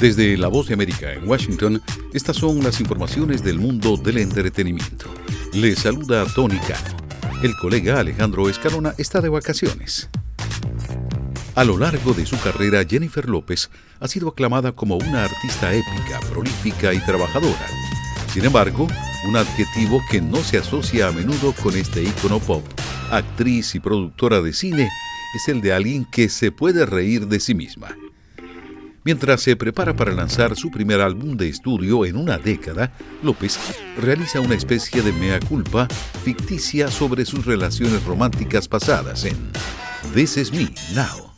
Desde 0.00 0.36
La 0.36 0.46
Voz 0.46 0.68
de 0.68 0.74
América 0.74 1.12
en 1.12 1.28
Washington, 1.28 1.82
estas 2.12 2.36
son 2.36 2.62
las 2.62 2.80
informaciones 2.80 3.42
del 3.42 3.58
mundo 3.58 3.96
del 3.96 4.18
entretenimiento. 4.18 5.12
Les 5.52 5.80
saluda 5.80 6.24
Tony 6.36 6.56
Cano. 6.60 6.96
El 7.42 7.56
colega 7.56 7.98
Alejandro 7.98 8.48
Escalona 8.48 8.94
está 8.96 9.20
de 9.20 9.28
vacaciones. 9.28 10.08
A 11.56 11.64
lo 11.64 11.76
largo 11.76 12.14
de 12.14 12.26
su 12.26 12.38
carrera, 12.38 12.84
Jennifer 12.88 13.28
López 13.28 13.70
ha 13.98 14.06
sido 14.06 14.28
aclamada 14.28 14.70
como 14.70 14.96
una 14.96 15.24
artista 15.24 15.74
épica, 15.74 16.20
prolífica 16.30 16.94
y 16.94 17.00
trabajadora. 17.00 17.66
Sin 18.32 18.44
embargo, 18.44 18.86
un 19.26 19.36
adjetivo 19.36 20.00
que 20.08 20.20
no 20.20 20.36
se 20.44 20.58
asocia 20.58 21.08
a 21.08 21.12
menudo 21.12 21.52
con 21.60 21.76
este 21.76 22.04
ícono 22.04 22.38
pop, 22.38 22.62
actriz 23.10 23.74
y 23.74 23.80
productora 23.80 24.40
de 24.42 24.52
cine, 24.52 24.88
es 25.34 25.48
el 25.48 25.60
de 25.60 25.72
alguien 25.72 26.04
que 26.04 26.28
se 26.28 26.52
puede 26.52 26.86
reír 26.86 27.26
de 27.26 27.40
sí 27.40 27.56
misma. 27.56 27.96
Mientras 29.08 29.40
se 29.40 29.56
prepara 29.56 29.96
para 29.96 30.12
lanzar 30.12 30.54
su 30.54 30.70
primer 30.70 31.00
álbum 31.00 31.34
de 31.34 31.48
estudio 31.48 32.04
en 32.04 32.14
una 32.14 32.36
década, 32.36 32.92
López 33.22 33.58
realiza 33.96 34.38
una 34.38 34.54
especie 34.54 35.00
de 35.00 35.14
mea 35.14 35.40
culpa 35.40 35.88
ficticia 36.22 36.90
sobre 36.90 37.24
sus 37.24 37.46
relaciones 37.46 38.04
románticas 38.04 38.68
pasadas 38.68 39.24
en 39.24 39.34
This 40.12 40.36
Is 40.36 40.52
Me 40.52 40.70
Now, 40.94 41.32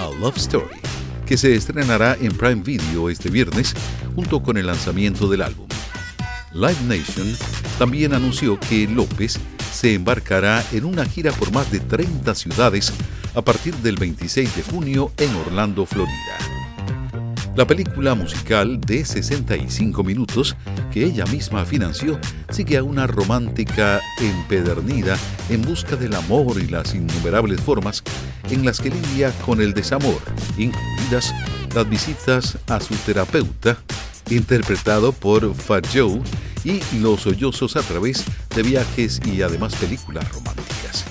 A 0.00 0.10
Love 0.18 0.36
Story, 0.36 0.80
que 1.24 1.36
se 1.36 1.54
estrenará 1.54 2.16
en 2.20 2.36
Prime 2.36 2.64
Video 2.64 3.08
este 3.08 3.30
viernes 3.30 3.72
junto 4.16 4.42
con 4.42 4.56
el 4.56 4.66
lanzamiento 4.66 5.30
del 5.30 5.42
álbum. 5.42 5.68
Live 6.52 6.82
Nation 6.88 7.36
también 7.78 8.14
anunció 8.14 8.58
que 8.58 8.88
López 8.88 9.38
se 9.72 9.94
embarcará 9.94 10.64
en 10.72 10.84
una 10.84 11.04
gira 11.04 11.30
por 11.30 11.52
más 11.52 11.70
de 11.70 11.78
30 11.78 12.34
ciudades 12.34 12.92
a 13.36 13.42
partir 13.42 13.76
del 13.76 13.94
26 13.94 14.56
de 14.56 14.62
junio 14.64 15.12
en 15.18 15.32
Orlando, 15.36 15.86
Florida. 15.86 16.51
La 17.54 17.66
película 17.66 18.14
musical 18.14 18.80
de 18.80 19.04
65 19.04 20.02
minutos 20.02 20.56
que 20.90 21.04
ella 21.04 21.26
misma 21.26 21.66
financió 21.66 22.18
sigue 22.50 22.78
a 22.78 22.82
una 22.82 23.06
romántica 23.06 24.00
empedernida 24.18 25.18
en 25.50 25.60
busca 25.60 25.96
del 25.96 26.14
amor 26.14 26.58
y 26.58 26.68
las 26.68 26.94
innumerables 26.94 27.60
formas 27.60 28.02
en 28.48 28.64
las 28.64 28.80
que 28.80 28.88
lidia 28.88 29.32
con 29.44 29.60
el 29.60 29.74
desamor, 29.74 30.18
incluidas 30.56 31.34
las 31.74 31.86
visitas 31.90 32.56
a 32.68 32.80
su 32.80 32.94
terapeuta, 32.94 33.76
interpretado 34.30 35.12
por 35.12 35.54
Fat 35.54 35.86
Joe, 35.92 36.22
y 36.64 36.80
los 37.00 37.22
sollozos 37.22 37.76
a 37.76 37.82
través 37.82 38.24
de 38.54 38.62
viajes 38.62 39.20
y 39.26 39.42
además 39.42 39.74
películas 39.74 40.30
románticas. 40.32 41.04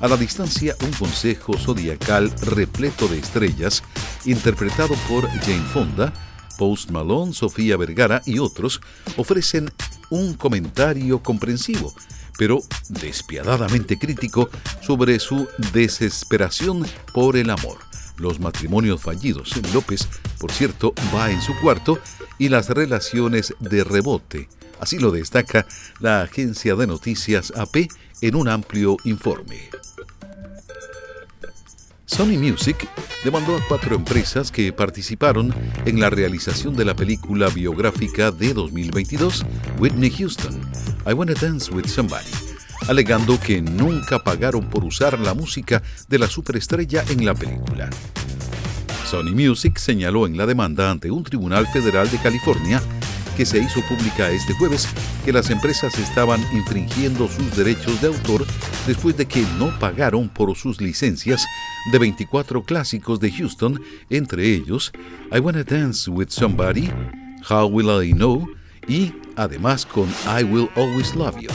A 0.00 0.08
la 0.08 0.16
distancia, 0.16 0.74
un 0.82 0.90
consejo 0.92 1.56
zodiacal 1.56 2.32
repleto 2.40 3.08
de 3.08 3.18
estrellas, 3.18 3.82
interpretado 4.24 4.94
por 5.08 5.28
Jane 5.28 5.66
Fonda, 5.72 6.12
Post 6.58 6.90
Malone, 6.90 7.32
Sofía 7.32 7.76
Vergara 7.76 8.22
y 8.26 8.38
otros, 8.38 8.80
ofrecen 9.16 9.70
un 10.10 10.34
comentario 10.34 11.22
comprensivo, 11.22 11.94
pero 12.38 12.60
despiadadamente 12.88 13.98
crítico 13.98 14.48
sobre 14.80 15.18
su 15.18 15.48
desesperación 15.72 16.86
por 17.12 17.36
el 17.36 17.50
amor. 17.50 17.78
Los 18.18 18.38
matrimonios 18.40 19.00
fallidos. 19.00 19.52
López, 19.72 20.06
por 20.38 20.52
cierto, 20.52 20.94
va 21.14 21.30
en 21.30 21.40
su 21.40 21.58
cuarto 21.60 21.98
y 22.38 22.48
las 22.48 22.68
relaciones 22.68 23.54
de 23.58 23.84
rebote. 23.84 24.48
Así 24.80 24.98
lo 24.98 25.10
destaca 25.10 25.66
la 26.00 26.22
agencia 26.22 26.74
de 26.74 26.86
noticias 26.86 27.52
AP 27.56 27.88
en 28.20 28.34
un 28.34 28.48
amplio 28.48 28.96
informe. 29.04 29.70
Sony 32.12 32.36
Music 32.38 32.86
demandó 33.24 33.56
a 33.56 33.60
cuatro 33.66 33.96
empresas 33.96 34.52
que 34.52 34.70
participaron 34.70 35.50
en 35.86 35.98
la 35.98 36.10
realización 36.10 36.76
de 36.76 36.84
la 36.84 36.94
película 36.94 37.48
biográfica 37.48 38.30
de 38.30 38.52
2022, 38.52 39.46
Whitney 39.78 40.10
Houston, 40.10 40.60
I 41.08 41.14
Wanna 41.14 41.32
Dance 41.32 41.72
with 41.72 41.86
Somebody, 41.86 42.28
alegando 42.86 43.40
que 43.40 43.62
nunca 43.62 44.18
pagaron 44.18 44.68
por 44.68 44.84
usar 44.84 45.18
la 45.18 45.32
música 45.32 45.82
de 46.08 46.18
la 46.18 46.26
superestrella 46.26 47.02
en 47.08 47.24
la 47.24 47.34
película. 47.34 47.88
Sony 49.06 49.32
Music 49.32 49.78
señaló 49.78 50.26
en 50.26 50.36
la 50.36 50.44
demanda 50.44 50.90
ante 50.90 51.10
un 51.10 51.24
tribunal 51.24 51.66
federal 51.66 52.10
de 52.10 52.18
California 52.18 52.82
que 53.36 53.46
se 53.46 53.58
hizo 53.58 53.80
pública 53.82 54.30
este 54.30 54.52
jueves 54.54 54.88
que 55.24 55.32
las 55.32 55.50
empresas 55.50 55.98
estaban 55.98 56.40
infringiendo 56.52 57.28
sus 57.28 57.56
derechos 57.56 58.00
de 58.00 58.08
autor 58.08 58.46
después 58.86 59.16
de 59.16 59.26
que 59.26 59.44
no 59.58 59.78
pagaron 59.78 60.28
por 60.28 60.54
sus 60.56 60.80
licencias 60.80 61.46
de 61.90 61.98
24 61.98 62.62
clásicos 62.64 63.20
de 63.20 63.32
Houston, 63.32 63.80
entre 64.10 64.46
ellos 64.54 64.92
I 65.32 65.38
Wanna 65.38 65.64
Dance 65.64 66.10
with 66.10 66.28
Somebody, 66.28 66.90
How 67.48 67.66
Will 67.66 68.04
I 68.04 68.12
Know 68.12 68.48
y 68.86 69.12
además 69.36 69.86
con 69.86 70.08
I 70.26 70.44
Will 70.44 70.68
Always 70.76 71.14
Love 71.14 71.40
You. 71.40 71.50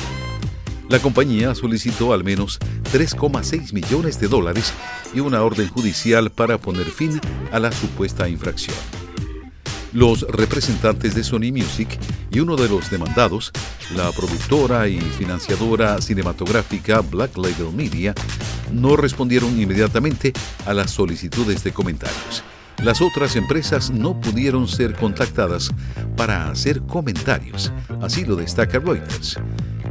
La 0.90 1.00
compañía 1.00 1.54
solicitó 1.54 2.14
al 2.14 2.24
menos 2.24 2.60
3,6 2.94 3.74
millones 3.74 4.20
de 4.22 4.30
dólares 4.30 4.74
y 5.14 5.20
una 5.20 5.44
orden 5.44 5.68
judicial 5.68 6.32
para 6.32 6.58
poner 6.58 6.86
fin 6.86 7.20
a 7.52 7.60
la 7.60 7.72
supuesta 7.74 8.30
infracción. 8.30 8.97
Los 9.94 10.22
representantes 10.22 11.16
de 11.16 11.24
Sony 11.24 11.52
Music 11.52 11.98
y 12.32 12.40
uno 12.40 12.56
de 12.56 12.68
los 12.68 12.90
demandados, 12.90 13.52
la 13.96 14.12
productora 14.12 14.88
y 14.88 15.00
financiadora 15.00 16.02
cinematográfica 16.02 17.00
Black 17.02 17.38
Label 17.38 17.74
Media, 17.74 18.14
no 18.72 18.98
respondieron 18.98 19.60
inmediatamente 19.60 20.34
a 20.66 20.74
las 20.74 20.92
solicitudes 20.92 21.64
de 21.64 21.72
comentarios. 21.72 22.44
Las 22.84 23.02
otras 23.02 23.36
empresas 23.36 23.90
no 23.90 24.20
pudieron 24.20 24.68
ser 24.68 24.94
contactadas 24.94 25.72
para 26.16 26.50
hacer 26.50 26.82
comentarios, 26.84 27.72
así 28.02 28.24
lo 28.24 28.36
destaca 28.36 28.80
Reuters. 28.80 29.40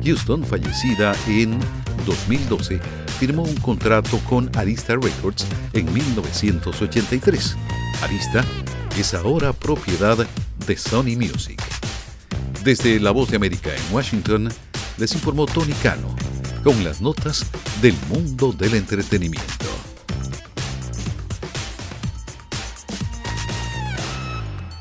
Houston, 0.05 0.45
fallecida 0.45 1.15
en 1.27 1.59
2012, 2.07 2.79
firmó 3.19 3.43
un 3.43 3.57
contrato 3.57 4.19
con 4.29 4.51
Arista 4.57 4.95
Records 4.95 5.47
en 5.73 5.93
1983. 5.93 7.57
Arista 8.03 8.45
es 9.01 9.15
ahora 9.15 9.53
propiedad 9.53 10.27
de 10.67 10.77
Sony 10.77 11.17
Music. 11.17 11.63
Desde 12.65 12.99
La 12.99 13.11
Voz 13.11 13.31
de 13.31 13.37
América 13.37 13.71
en 13.75 13.95
Washington, 13.95 14.49
les 14.97 15.13
informó 15.13 15.47
Tony 15.47 15.75
Cano 15.83 16.15
con 16.65 16.83
las 16.83 17.01
notas 17.01 17.45
del 17.83 17.95
mundo 18.09 18.53
del 18.53 18.75
entretenimiento. 18.75 19.86